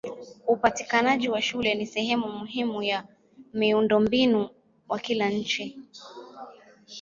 Upatikanaji 0.47 1.29
wa 1.29 1.41
shule 1.41 1.75
ni 1.75 1.85
sehemu 1.85 2.27
muhimu 2.31 2.83
ya 2.83 3.03
miundombinu 3.53 4.49
wa 4.89 4.99
kila 4.99 5.29
nchi. 5.29 5.79